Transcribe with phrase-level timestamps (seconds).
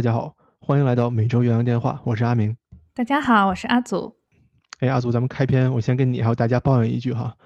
[0.00, 2.56] 大家好，欢迎来到每周元阳电话，我是阿明。
[2.94, 4.16] 大家好，我是阿祖。
[4.78, 7.36] 哎，阿祖，咱们开篇，我先跟你还有大家抱怨一句哈，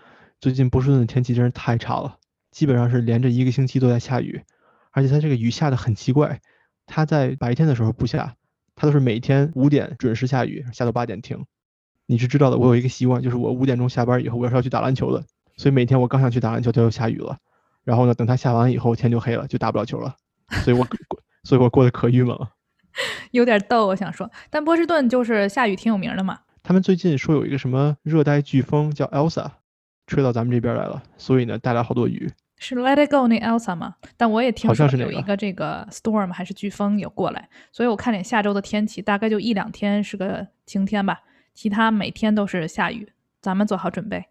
[0.41, 2.17] 最近波士顿的天气真是太差了，
[2.53, 4.41] 基本上是连着一个星期都在下雨，
[4.93, 6.41] 而且它这个雨下的很奇怪，
[6.87, 8.37] 它在白天的时候不下，
[8.77, 11.45] 它都是每天五点准时下雨，下到八点停。
[12.07, 15.25] 你是知道的，我有一个习惯，就是我五点钟下班以后，我是要去打篮球的，
[15.57, 17.37] 所以每天我刚想去打篮球，它就下雨了，
[17.83, 20.15] 然后呢，等它下完以后，天就黑了，就打不了球了，
[20.63, 20.87] 所以我
[21.45, 22.51] 所以我过得可郁闷了。
[23.31, 26.41] 有点逗，我想说，但波士顿就是下雨挺有名的嘛。
[26.63, 29.51] 他们最近说有一个什么热带飓风叫 Elsa，
[30.07, 32.33] 吹到咱们这边来了，所以呢带来好多雨。
[32.57, 33.97] 是 Let It Go 那 Elsa 吗？
[34.17, 41.21] 但我也听说有一个这个 storm 还是飓风有过来，所以我看点下周的天气，大概就一两天是个晴天吧，
[41.53, 44.25] 其他每天都是下雨，咱们做好准备。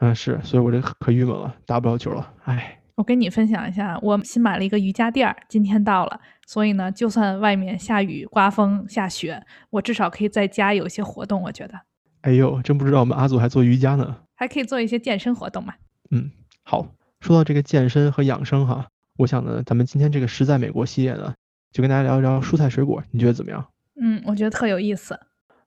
[0.00, 2.81] 嗯，是，所以我这可郁闷了，打不了球了，唉。
[2.94, 11.40] 我跟你分享一下，我新买了一个瑜伽垫儿，今天到了，所以呢，就算外面下雨、刮风、下雪，我至少可以在家有一些活动。
[11.42, 11.74] 我觉得，
[12.20, 15.74] 哎呦，真不知道我们阿祖还做瑜伽呢，还可以做一些健身活动嘛。
[16.10, 16.30] 嗯，
[16.62, 16.86] 好，
[17.20, 21.34] 说到这个健身和养生哈，我想呢，咱们今天这个实在美国系列呢，
[21.72, 23.66] 就跟大家聊一聊蔬菜水果，你觉得怎么样？
[24.00, 25.18] 嗯，我觉得特有意思。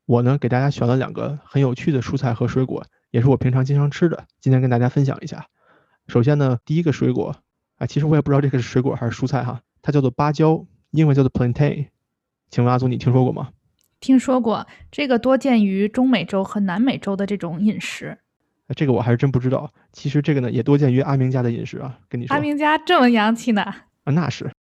[0.06, 5.48] 我呢，给大家选了两个很有趣的蔬菜和水果，也是我平常经常吃的，今天跟大家分享一下。
[6.08, 7.36] 首先呢，第一个水果
[7.78, 11.88] 啊，其实我也不知道这个是水果还是蔬菜哈，它叫做芭蕉，英文叫做 plantain。
[12.50, 13.50] 请问阿祖，你听说过吗？
[14.00, 18.18] 听说过，这个多见于中美洲和南美洲的这种饮食。
[18.76, 19.72] 这个我还是真不知道。
[19.92, 22.00] 其实这个呢，也多见于阿明家的饮食啊。
[22.08, 23.62] 跟你说，阿明家这么洋气呢？
[23.64, 24.52] 啊，那是。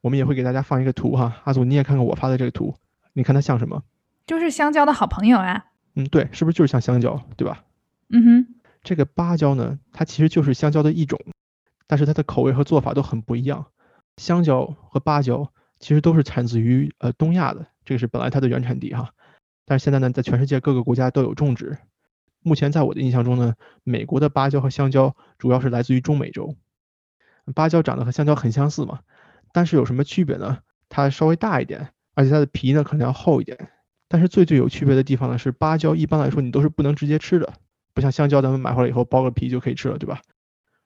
[0.00, 2.74] 我们也会给大家放一个图哈，阿祖你也看看我发的这个图，
[3.12, 3.82] 你看它像什么？
[4.26, 5.66] 就是香蕉的好朋友啊。
[5.94, 7.64] 嗯，对，是不是就是像香蕉，对吧？
[8.10, 8.46] 嗯哼。
[8.88, 11.20] 这个芭蕉呢，它其实就是香蕉的一种，
[11.86, 13.66] 但是它的口味和做法都很不一样。
[14.16, 19.10] 香蕉和芭蕉其实都是产自于呃东亚的，这个是本来它的原产地哈。
[19.66, 21.76] 但是现在呢，在全世界各个国家都有种植。
[22.40, 26.56] 目前在我的印象中呢，美国的芭蕉和香蕉主要是来自于中美洲。
[27.54, 29.00] 芭蕉长得和香蕉很相似嘛，
[29.52, 30.60] 但是有什么区别呢？
[30.88, 33.68] 它稍微大一点，而且它的皮呢可能要厚一点。
[34.08, 37.52] 但是最最有区别的地方呢，是芭蕉一般来说你都是不能直接吃的。
[37.94, 40.20] 不像香蕉，咱们买回来以后剥个皮就可以吃了，对吧？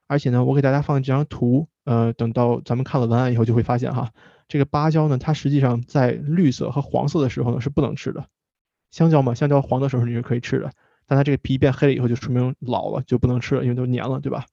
[0.06, 4.12] 而且呢，我给大家放这张图，呃，等到咱们看了文案以后，就会发现哈，
[4.46, 8.26] 这个芭蕉呢，它实际上在绿色和黄色的时候呢是不能吃的。
[8.90, 10.70] 香蕉嘛，香蕉黄的时候你是可以吃的，
[11.06, 14.44] 但它这个皮变黑了以后，就说明老了就不能吃了，因为都黏了，对吧？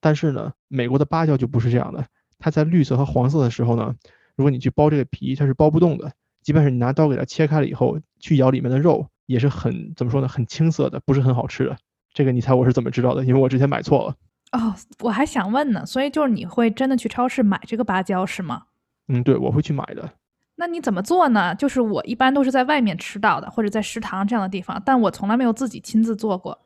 [0.00, 2.06] 但是呢，美国的芭蕉就不是这样的，
[2.38, 3.94] 它在绿色和黄色的时候呢，
[4.34, 9.06] 如果你去剥这个皮，它是剥不动的，即便是你拿刀给它切开了以后，去咬里面的肉。
[9.30, 11.76] 也是很怎么说呢，很青涩的，不是很好吃的。
[12.12, 13.24] 这个你猜我是怎么知道的？
[13.24, 14.16] 因为我之前买错了。
[14.50, 18.64] 哦，我还想问呢，所以就是你会真的去超市买这个芭蕉是吗？
[19.06, 20.10] 嗯，对，我会去买的。
[20.56, 21.54] 那你怎么做呢？
[21.54, 26.58] 就是我一般都是在外面吃到的，或者在食堂这样的地方，但我从来没有自己亲自做过。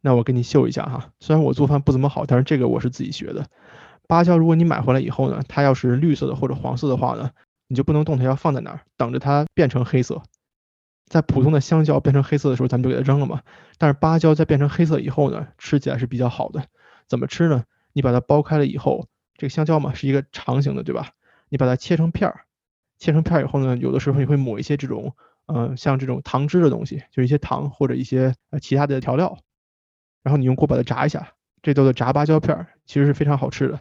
[0.00, 3.44] 那我给你秀一下哈，虽然我做饭不怎么好，但是这个我是自己学的。
[4.06, 7.28] 芭蕉如果你买回来以后呢，它要是绿色的或者黄色的话呢，
[7.66, 10.22] 你就不能动它，要放在那儿等着它变成黑色。
[11.08, 13.42] 在普通的香蕉变成黑色的时候，咱们就给它扔了嘛。
[13.78, 16.64] 但是芭蕉在变成黑色以后呢，吃起来是比较好的。
[17.08, 17.64] 怎么吃呢？
[17.92, 21.10] 你把它剥开了以后，这个香蕉嘛是一个长形的，对吧？
[21.48, 22.42] 你把它切成片儿，
[22.98, 25.14] 切成片儿以后呢，有的时候你会抹一些这种，
[25.46, 29.38] 嗯，像这种糖汁的东西，就是一些糖或者一些呃其他的调料，
[30.22, 31.32] 然后你用锅把它炸一下，
[31.62, 33.80] 这叫做炸芭蕉片儿，其实是非常好吃的。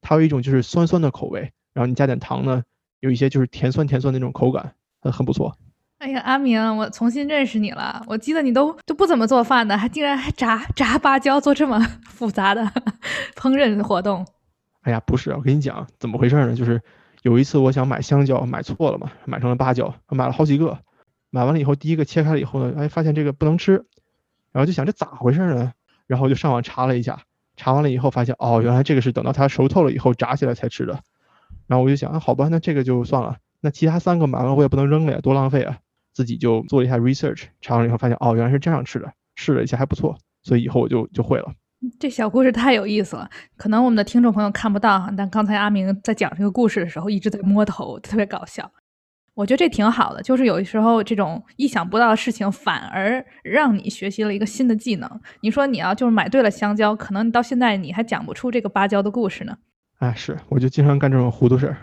[0.00, 2.62] 它有一种就是酸酸的口味，然后你加点糖呢，
[3.00, 5.56] 有一些就是甜酸甜酸的那种口感，很很不错。
[5.98, 8.00] 哎呀，阿明，我重新认识你了。
[8.06, 12.62] 我记得你都都不怎么做饭的，还竟然还炸炸芭蕉，做这么复杂的
[13.34, 14.24] 烹饪活动。
[14.82, 16.54] 哎呀，不是，我跟你讲怎么回事呢？
[16.54, 16.80] 就是
[17.22, 20.78] 有一次我想买香蕉，买错了嘛，买成了芭蕉，买了好几个。
[21.30, 23.84] 买完了以后，第一个切开了以后呢，哎，发现这个不能吃，
[24.52, 25.72] 然后就想这咋回事呢？
[26.06, 27.22] 然后就上网查了一下，
[27.56, 31.00] 查完了以后发现，哦，原来这个是等到它熟透了以后炸起来才吃的。
[31.66, 33.38] 然后我就想，啊，好吧，那这个就算了。
[33.60, 35.78] 那其他三个买完我也不能扔了呀，多浪费啊。
[36.18, 41.52] 自己就做了一下 research，查完了以后发现哦，原来是这样吃的，试了一下还不错，所以以后我就就会了。
[42.00, 48.68] 这小故事太有意思了，可能我们的听众朋友看不到哈，但刚才阿明在讲这个故事的时候一直在摸头，特别搞笑。
[49.34, 55.08] 我觉得这挺好的，就是有的时候这种意想不到的事情反而让你学习了一个新的技能。
[55.42, 59.56] 你说你要就是买对了香蕉，可能你到现在你还讲不出这个芭蕉的故事呢。
[60.00, 61.76] 哎，是，我就经常干这种糊涂事儿。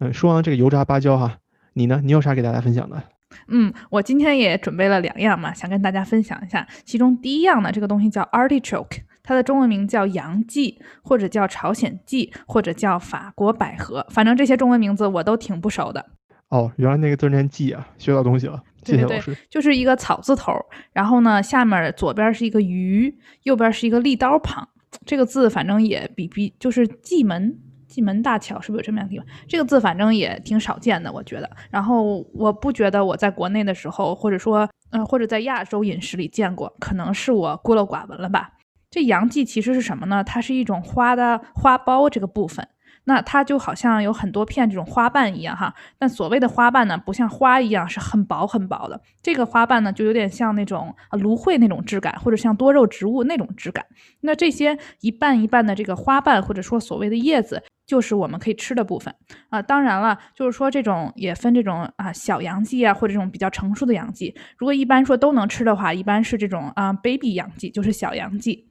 [0.00, 1.38] 嗯，说完这个油炸芭蕉哈，
[1.74, 2.00] 你呢？
[2.02, 3.02] 你有啥给大家分享的？
[3.48, 6.66] 嗯，我今天也准备了两样嘛，想跟大家分享一下。
[6.84, 16.04] 其中第一样呢，这个东西叫 artichoke，它的中文名叫洋蓟，或者叫朝鲜蓟，或者叫法国百合，反正这些中文名字我都挺不熟的。
[16.48, 19.36] 哦，原来那个字念季啊，学到东西了，谢谢老师。
[19.48, 20.52] 就是一个草字头，
[20.92, 24.68] 然后呢，下面左边是一个鱼，右边是一个立刀旁。
[25.06, 27.56] 这个字反正也比比就是蓟门，
[27.90, 29.26] 蓟门大桥是不是有这么样的地方？
[29.48, 31.50] 这个字反正也挺少见的，我觉得。
[31.70, 38.50] 然后我不觉得我在国内的时候，或者说嗯，或者在亚洲饮食里见过，可能是我孤陋寡闻了吧。
[38.90, 40.22] 这洋蓟其实是什么呢？
[40.24, 42.66] 它是一种花的花苞这个部分。
[43.10, 53.84] 那它就好像有很多片这种花瓣一样哈，但所谓的花瓣呢，不像花一样是很薄很薄的，这个花瓣呢就有点像那种芦荟那种质感，或者像多肉植物那种质感。
[54.20, 59.12] 那这些一瓣一瓣的这个花瓣，或者说所谓的叶子，就是我们可以吃的部分
[59.48, 59.60] 啊。
[59.60, 64.32] 当然了，就是说这种也分这种啊小洋蓟啊，或者这种比较成熟的洋蓟。
[64.56, 68.69] 如果一般说都能吃的话，一般是这种啊 baby 洋蓟，就是小洋蓟。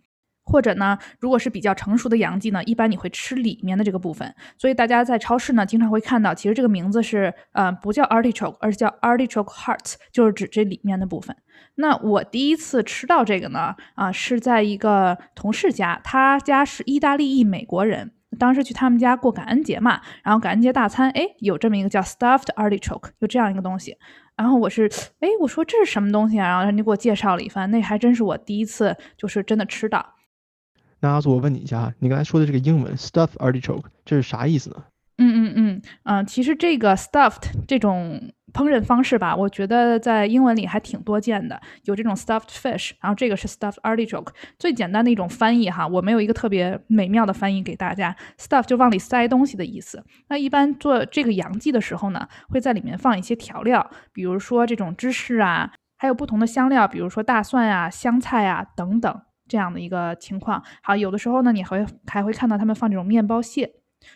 [0.49, 4.33] 或者呢，如果是比较成熟的洋蓟呢，一般你会吃里面的这个部分。
[4.57, 11.35] 所以大家在超市呢，经常会看到，其实这个名字是呃不叫 artichoke，而是叫 artichoke heart，就是指这里面的部分。
[11.75, 23.95] 那我第一次吃到这个呢，啊是在一个同事家，他家是意大利裔美国人，当时去他们家过感恩节嘛，然后感恩节大餐，哎，有这么一个叫 stuffed artichoke，有这样一个东西。
[24.35, 26.47] 然后我是，哎，我说这是什么东西啊？
[26.47, 30.15] 然后人家给我介绍了一番，那还真是我第一次就是真的吃到。
[31.01, 34.83] 那阿祖，我问你一下哈，你刚才说的这个英文 stuffed artichoke，这是啥意思呢？
[35.21, 38.21] 嗯嗯嗯嗯，其实这个 stuffed 这种
[38.53, 50.01] 烹饪方式吧，我觉得在英文里还挺多见的，有这种 stuffed fish，然后这个是 stuffed artichoke，最简单的一种翻译哈，我没有一个特别美妙的翻译给大家，stuff 就往里塞东西的意思。
[50.29, 59.21] 那一般做这个洋蓟的时候呢，会在里面放一些调料，比如说这种芝士啊，还有不同的香料，比如说大蒜啊、香菜啊等等。
[59.49, 63.69] 这样的一个情况，好，有的时候呢，你还会还会看到他们放这种面包屑，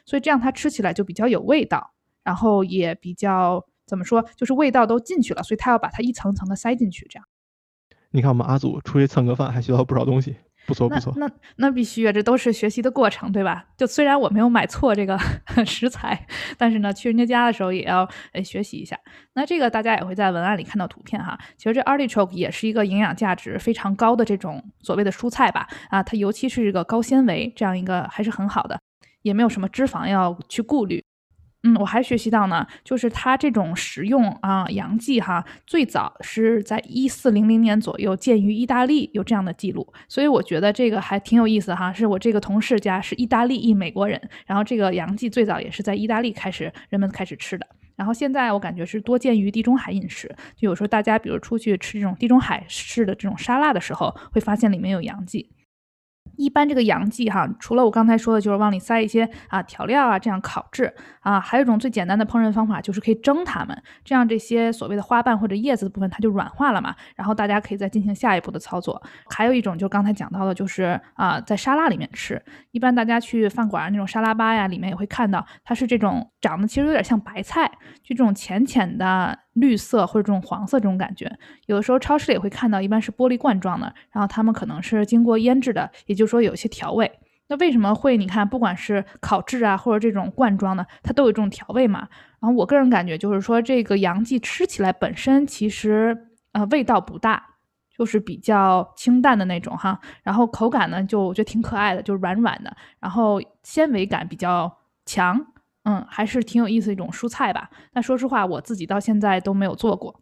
[0.06, 1.94] 所以这样它吃起来就比较有味道，
[2.24, 7.28] 然后也比较怎么说，就是味道都进去了，所以他要把它一层层的塞进去，这样。
[8.12, 10.36] 你看我们阿祖出去蹭个饭，还学到不少东西。
[10.66, 13.66] 不错不错，那那必须啊，这都是学习的过程，对吧？
[13.78, 15.18] 就虽然我没有买错这个
[15.66, 16.26] 食材，
[16.58, 18.98] 但是呢，去人家家的时候也要呃学习一下。
[19.34, 21.38] 那这个大家也会在文案里看到图片哈。
[21.58, 25.68] 其实这 artichoke 也是一个营养价值非常高的这种所谓的蔬菜吧？
[25.90, 28.80] 啊，它尤其是这个高纤维这样一个还是很好的，
[29.22, 31.04] 也没有什么脂肪要去顾虑。
[31.66, 41.94] 嗯，我还学习到呢，就是它这种食用啊洋蓟哈，最早是在一四零零年左右见于意大利，有这样的记录，所以我觉得这个还挺有意思哈。
[41.94, 50.28] 是我这个同事家是意大利裔美国人，然后这个洋蓟最早也是在意大利开始人们开始吃的，然后现在我感觉是多见于地中海饮食，
[50.58, 55.50] 就有时候大家比如出去吃这种地中海式的这种沙拉的时候，会发现里面有洋蓟。
[56.38, 69.02] 一般这个洋蓟哈，除了我刚才说的，就是往里塞一些啊调料啊，这样烤制啊，还有一种最简单的烹饪方法，就是可以蒸它们，这样这些所谓的花瓣或者叶子的部分它就软化了嘛，然后大家可以再进行下一步的操作。
[69.30, 72.42] 还有一种就是刚才讲到的，就是啊在沙拉里面吃，
[72.72, 77.72] 一般大家去饭馆那种沙拉吧呀，里面也会看到，它是这种长得其实有点像白菜，
[78.04, 79.40] 就这种浅浅的。
[79.54, 81.32] 绿色或者这种黄色这种感觉，
[81.68, 87.12] 有的时候超市里也会看到，一般是玻璃罐装的，然后它们可能是经过腌制的，也就是说有一些调味。
[87.48, 92.08] 那为什么会你看，不管是烤制啊，或者这种罐装的，它都有这种调味嘛？
[92.40, 96.18] 然后我个人感觉就是说，这个洋蓟吃起来本身其实
[96.54, 97.44] 呃味道不大，
[97.96, 100.00] 就是比较清淡的那种哈。
[100.24, 105.46] 然后口感呢，就我觉得挺可爱的，就是软软的，然后纤维感比较强。
[105.84, 107.70] 嗯，还是挺有意思一种蔬菜吧。
[107.94, 110.22] 那说实话，我自己到现在都没有做过。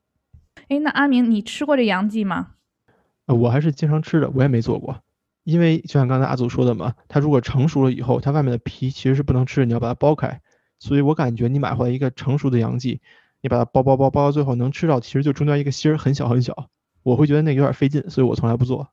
[0.70, 2.52] 哎，那阿明，你吃过这洋蓟吗？
[3.28, 5.02] 呃，我还是经常吃的，我也没做过。
[5.44, 10.42] 因为就像刚才阿祖说的嘛，它如果成熟了以后，它外面的皮其实是不能吃的，你要把它剥开。
[10.80, 13.00] 所以我感觉你买回来一个成熟的洋蓟，
[13.42, 16.70] 你把它剥剥剥剥到最后能吃到，其实就中间一个芯儿很小很小。
[17.04, 18.88] 我会觉得那有点费劲，所以我从来不做。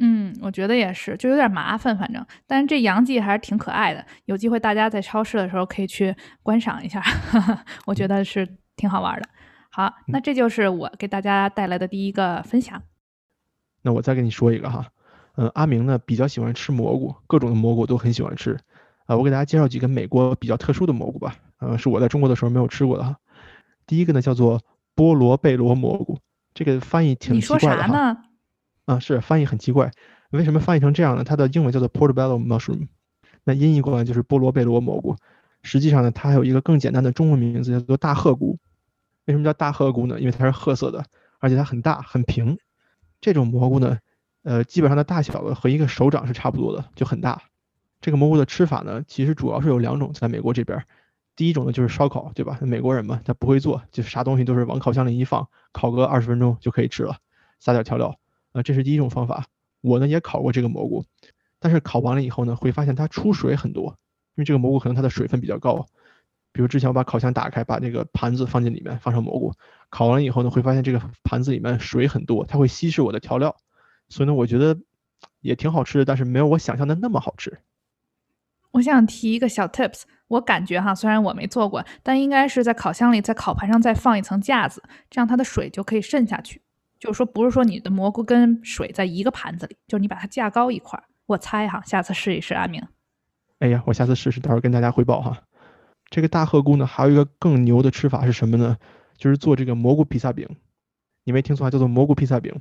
[0.00, 4.04] 嗯，我觉得也是，就有点麻烦，反正，但是这洋蓟还是挺可爱的。
[4.26, 7.02] 有机会大家在超市的时候可以去观赏一下，
[7.84, 9.28] 我觉得是挺好玩的。
[9.70, 12.80] 好，那这就是我给大家带来的第一个分享。
[13.82, 14.86] 那我再跟你说一个哈，
[15.36, 18.56] 嗯，阿明呢比较喜欢吃蘑菇，各种的蘑菇都很喜欢吃。
[19.06, 23.16] 啊，我给大家介绍几个美国比较特殊的蘑菇吧，呃，是我在中国的时候没有吃过的哈。
[23.86, 24.60] 第一个呢叫做
[24.94, 26.18] 菠萝贝罗蘑菇，
[26.54, 27.86] 这个翻译挺奇怪的哈。
[27.86, 28.16] 你说啥呢？
[28.88, 29.90] 啊，是翻译很奇怪，
[30.30, 31.22] 为什么翻译成这样呢？
[31.22, 32.88] 它的英文叫做 portobello mushroom，
[33.44, 35.14] 那音译过来就是菠萝贝罗蘑菇。
[35.62, 38.58] 实际上呢，它还有一个更简单的中文名字，叫做大褐菇。
[39.26, 40.18] 为什么叫大褐菇呢？
[40.18, 41.04] 因为它是褐色的，
[41.38, 42.56] 而且它很大很平。
[43.20, 43.98] 这种蘑菇呢，
[44.42, 47.42] 呃，基本上的大小和一个手掌是差不多的，就很大。
[48.00, 50.82] 这个蘑菇的吃法呢，其实主要是有两种，在美国这边。
[51.36, 52.58] 第一种呢就是烧烤，对吧？
[52.62, 57.18] 美国人嘛，他不会做，就啥东西都是往烤箱里一放，烤个二十分钟就可以吃了，
[57.60, 58.16] 撒点调料，
[58.52, 59.44] 啊，这是第一种方法。
[59.80, 61.04] 我呢也烤过这个蘑菇，
[61.60, 63.86] 但是烤完了以后呢，会发现它出水很多，
[64.34, 65.86] 因为这个蘑菇可能它的水分比较高。
[66.50, 69.52] 比如之前我把烤箱打开，把那个盘子放进里面，放上蘑菇，
[69.90, 73.54] 烤完了以后呢，会发现这个盘子里面水很多，它会稀释我的调料，
[74.08, 74.76] 所以呢，我觉得
[75.40, 77.58] 也挺好吃的，但是没有我想象的那么好吃。
[78.72, 86.60] 我想提一个小 tips，我感觉哈，虽然我没做过，但应该是在烤箱里，在烤盘上再放一层架子，这样它的水就可以渗下去。
[86.98, 91.04] 就是说，不是说你的蘑菇跟水在一个盘子里，就是你把它架高一块儿。
[91.26, 92.82] 我猜哈，下次试一试，阿明。
[93.60, 95.42] 哎呀，我下次试试，到时候跟大家汇报哈。
[96.10, 98.76] 这个大鹤菇呢，还有一个更牛的吃法是什么呢？
[99.16, 100.48] 就是做这个蘑菇披萨饼。
[101.24, 102.54] 你没听错，叫做蘑菇披萨饼。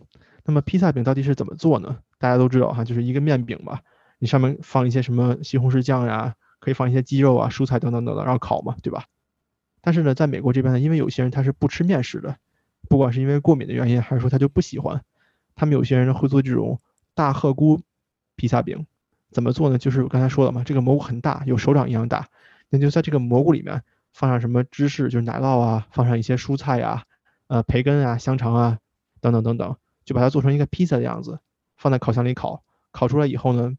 [0.44, 2.00] 那么披萨饼到底是怎么做呢？
[2.20, 3.80] 大家都知道哈，就是一个面饼吧，
[4.20, 9.06] 你上面放一些什么西红柿酱呀，可以放一些鸡肉啊、蔬菜等等等等，然后烤嘛，对吧？
[9.82, 12.36] 但是呢，在美国这边呢，因为有些人他是不吃面食的，
[12.90, 15.04] 不管是因为过敏的原因，还是说他就不喜欢，
[15.56, 16.80] 他们有些人会做这种
[17.14, 17.82] 大鹤菇
[18.36, 18.86] 披萨饼。
[19.30, 19.78] 怎么做呢？
[19.78, 22.28] 就是我刚才说了嘛，这个蘑菇很大，有手掌一样大。
[22.70, 27.04] 那就在这个蘑菇里面放上什么芝士，就是奶酪啊，放上一些蔬菜呀，
[27.48, 28.80] 呃，培根啊，香肠啊，
[29.20, 31.40] 等等等等，就把它做成一个披萨的样子，
[31.76, 32.64] 放在烤箱里烤。
[32.92, 33.76] 烤出来以后呢，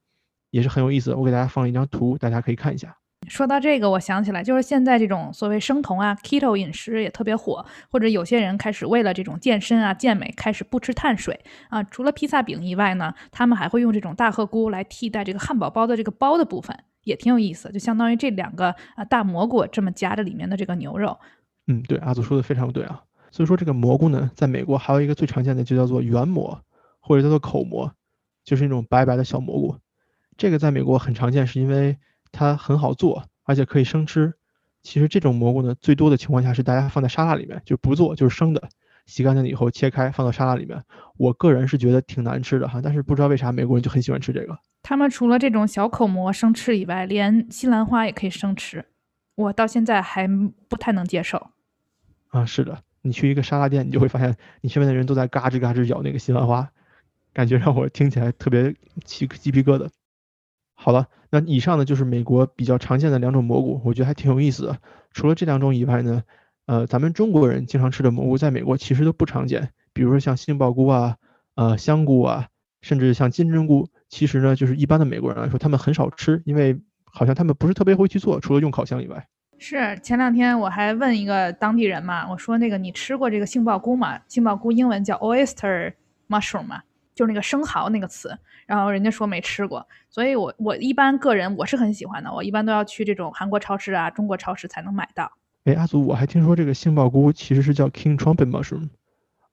[0.50, 1.14] 也是很有意思。
[1.14, 2.98] 我给大家放一张图，大家可以看一下。
[3.28, 11.82] 说到这个，我想起来，就是现在这种所谓生酮啊、keto 饮食也特别火，或者有些人开始为了这种健身啊、健美，开始不吃碳水啊。
[11.82, 16.76] 除了披萨饼以外呢，他们还会用这种大鹤菇来替代这个汉堡包的这个包的部分。
[17.04, 21.18] 也挺有意思，就相当于这两个啊大蘑菇这么夹着里面的这个牛肉。
[21.66, 23.02] 嗯，对，阿祖说的非常对啊。
[23.30, 26.60] 所以说这个蘑菇呢，在美国还有一个最常见的就叫做圆蘑，
[27.00, 27.90] 或者叫做口蘑，
[28.44, 29.76] 就是那种白白的小蘑菇。
[30.36, 31.96] 这个在美国很常见，是因为
[32.38, 34.32] 它很好做，而且可以生吃。
[34.80, 38.68] 其实这种蘑菇呢，最多的情况下是大家放在沙拉里面，就不做，就是生的，
[39.06, 40.80] 洗干净了以后切开放到沙拉里面。
[41.16, 44.56] 我个人是觉得挺难吃的哈，但是不知道为啥美国人就很喜欢吃这个。
[44.84, 48.84] 他们除了这种小口蘑生吃以外，连西兰花也可以生吃。
[49.34, 50.28] 我到现在还
[50.68, 51.50] 不太能接受。
[52.28, 56.70] 啊，是的，你去一个沙拉店，你就会发现你身边的人都在嘎吱嘎吱咬那个西兰花，
[57.32, 58.72] 感觉让我听起来特别
[59.04, 59.88] 起鸡皮疙瘩。
[60.80, 64.78] 好了，那以上呢就是美国比较常见的两种蘑菇，我觉得还挺有意思的。
[65.12, 66.22] 除了这两种以外呢，
[66.66, 69.70] 呃，咱们中国人经常吃的蘑菇，在美国其实都不常见。
[69.92, 71.16] 比如说像杏鲍菇啊，
[71.56, 72.46] 呃，香菇啊，
[72.80, 73.88] 甚至像金针菇。
[74.08, 79.26] 其实呢，就是一般的美国人来说，他们很少吃，因为好像他们不是特别会去做，除了用烤箱以外。
[79.58, 84.20] 是前两天我还问一个当地人嘛，我说那个你吃过这个杏鲍菇吗？
[84.28, 85.92] 杏鲍菇英文叫 oyster
[86.28, 86.80] mushroom 嘛，
[87.18, 88.30] 就是那个生蚝那个词。
[88.64, 95.32] 然后人家说没吃过，所以我我一般个人我是很喜欢的，我一般都要去这种韩国超市啊、中国超市才能买到。
[95.64, 98.88] 哎，阿祖，我还听说这个杏鲍菇其实是叫 king trumpet mushroom，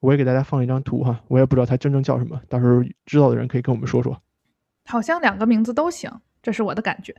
[0.02, 4.22] 我也给大家放了一张图哈，我也不知道它真正叫什么，到时候知道的人可以跟我们说说。
[4.86, 6.12] 好像两个名字都行，
[6.44, 7.16] 这是我的感觉。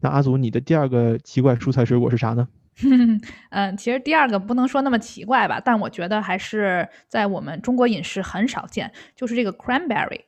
[0.00, 2.48] 那阿祖，你的第二个奇怪蔬菜水果是啥呢？
[3.50, 10.22] 嗯， 其实第二个不能说那么奇怪吧，但我觉得还是在我们中国饮食很少见，就是这个 cranberry，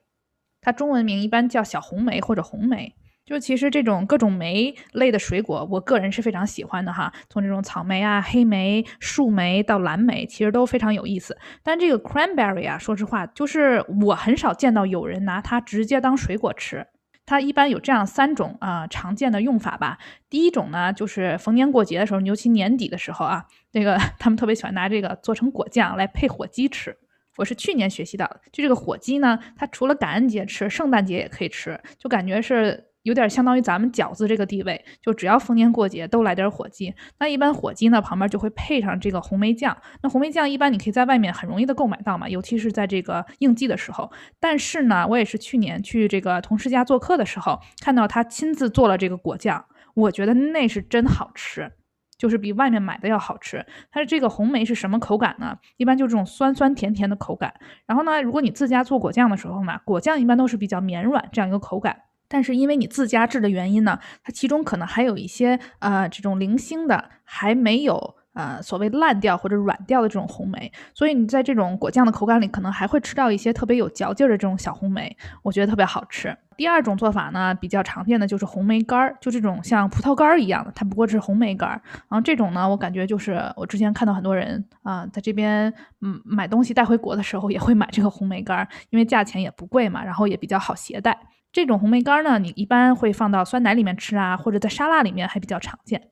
[0.61, 2.95] 它中文名一般叫小红莓或者红莓。
[3.27, 7.13] 就其实这种各种莓类的水果，我个人是非常喜欢的哈。
[7.29, 11.37] 从这种草莓啊、黑莓、树莓到蓝莓，其实都非常有意思。
[11.63, 16.87] 但这个 cranberry 啊，说实话，就是我很少见到有人拿它直接当水果吃。
[17.29, 19.99] 它一般有这样三种啊常见的用法吧。
[20.31, 26.97] 第一种呢，就是逢年过节的时候，尤其年底的时候啊，这个 他们特别喜欢拿这个做成果酱来配火鸡吃。
[27.37, 32.88] 我是去年学习到的，就这个火鸡呢，它除了感恩节吃，圣诞节也可以吃，就感觉是。
[33.09, 36.95] 有点相当于咱们饺子这个地位，就只要逢年过节都来点火鸡。
[37.19, 39.75] 那一般火鸡呢旁边就会配上这个红梅酱。
[40.03, 44.13] 那红梅酱一般你可以在外面很容易的购买到嘛，尤其是在这个应季的时候。
[44.39, 51.73] 但是呢，我也是去年去这个同事家做客的时候，看到他亲自做了这个果酱，我觉得那是真好吃，
[52.19, 53.65] 就是比外面买的要好吃。
[53.91, 55.57] 它的这个红梅是什么口感呢？
[55.79, 57.55] 一般就这种酸酸甜甜的口感。
[57.87, 62.03] 然后呢，如果你自家做果酱的时候嘛，果酱一般都是比较绵软这样一个口感。
[62.29, 76.37] 但是因为你自家制的原因呢，它其中可能还有一些呃这种零星的还没有呃所谓烂掉或者软掉的这种红莓，所以你在这种果酱的口感里可能还会吃到一些特别有嚼劲儿的这种小红莓，我觉得特别好吃。
[76.57, 81.81] 第二种做法呢，比较常见的就是红梅干儿，就这种像葡萄干儿一样的，它不过是红梅干儿。
[82.09, 91.17] 然后这种呢，我感觉就是我之前看到很多人啊在这边嗯买东西带回国的时候也会买这个红梅干儿，因为价钱也不贵嘛，然后也比较好携带。
[91.53, 96.11] 这种红梅干呢，你一般会放到酸奶里面吃啊，或者在沙拉里面还比较常见。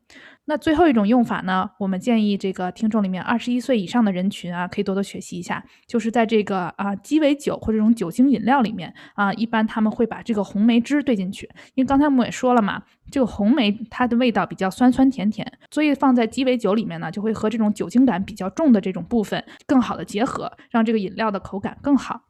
[0.49, 22.23] 那最后一种用法呢，我们建议这个听众里面二十一岁以上的人群啊，可以多多学习一下，就是在这个啊鸡尾酒或者这种酒精饮料里面啊，一般他们会把这个红梅汁兑进去，因为刚才我们也说了嘛，这个红梅它的味道比较酸酸甜甜，所以放在鸡尾酒里面呢，就会和这种酒精感比较重的这种部分更好的结合，让这个饮料的口感更好。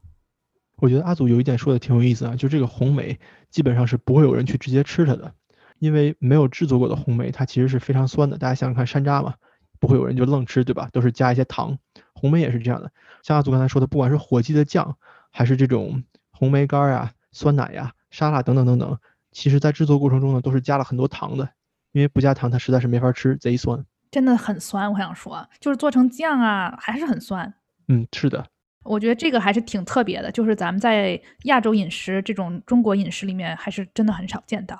[0.76, 3.18] 我觉得阿祖有一点说的挺有意思啊，就这个红梅
[3.50, 5.32] 基本上是不会有人去直接吃它的。
[5.78, 8.38] 因为没有制作过的红梅，它其实是非常酸的。
[8.38, 9.34] 大家想想看，山楂嘛，
[9.78, 10.88] 不会有人就愣吃，对吧？
[10.90, 11.76] 都是加一些糖。
[12.14, 12.90] 红梅也是这样的。
[13.22, 14.96] 像阿祖刚才说的，不管是火鸡的酱，
[15.30, 18.98] 还是这种红梅干啊、酸奶呀、沙拉等等等等，
[19.32, 21.46] 其实在制作过程中呢，都是加了很多糖的。
[21.92, 23.84] 因为不加糖，它实在是没法吃，贼酸。
[24.10, 27.52] 真的很酸，我想说，就是做成酱啊，还是很酸。
[27.88, 28.46] 嗯，是的。
[28.88, 34.78] 我觉得这个还是挺特别的，就是咱们在亚洲饮食这种中国饮食里面，还是真的很少见到。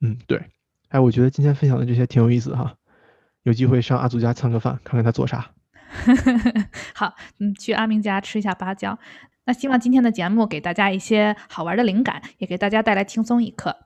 [0.00, 0.42] 嗯，对，
[0.88, 2.74] 哎，我觉得今天分享的这些挺有意思哈，
[3.42, 5.50] 有机会上阿祖家蹭个饭，看看他做啥。
[6.94, 8.98] 好，嗯，去阿明家吃一下芭蕉。
[9.46, 13.76] 那希望今天的节目给大家一些好玩的灵感，也给大家带来轻松一刻。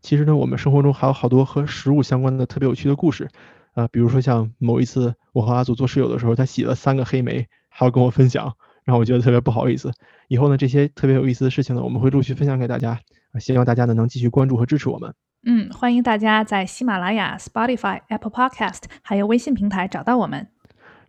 [0.00, 3.28] 其实呢，我们生活中还有好多和食物相关的特别有趣的故事
[3.72, 8.54] 啊，比如说像某一次我和阿祖做室友的时候，他洗了三个黑莓，还要跟我分享，
[8.84, 9.92] 让我觉得特别不好意思。
[10.28, 12.98] 以后呢，这些特别有意思的事情呢，我们会陆续分享给大家，
[13.40, 15.12] 希望大家呢能继续关注和支持我们。
[15.46, 20.46] 嗯，欢迎大家在喜马拉雅、Spotify、Apple Podcast 还有微信平台找到我们。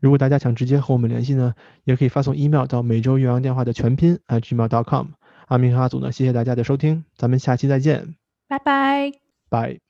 [0.02, 1.54] 如果大家想直接和我们联系呢，
[1.86, 5.08] 也可以发送 email 到每周岳阳电话的全拼 @gmail.com。
[5.48, 8.16] 阿明和阿祖呢，谢谢大家的收听，咱们下期再见，
[8.48, 9.12] 拜拜，
[9.48, 9.85] 拜。